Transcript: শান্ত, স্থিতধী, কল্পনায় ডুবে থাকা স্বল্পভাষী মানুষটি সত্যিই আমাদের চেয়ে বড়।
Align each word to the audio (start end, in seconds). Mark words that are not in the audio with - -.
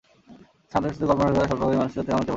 শান্ত, 0.71 0.85
স্থিতধী, 0.89 1.05
কল্পনায় 1.09 1.31
ডুবে 1.35 1.43
থাকা 1.47 1.49
স্বল্পভাষী 1.51 1.79
মানুষটি 1.81 1.97
সত্যিই 1.99 2.13
আমাদের 2.13 2.19
চেয়ে 2.19 2.25
বড়। 2.25 2.29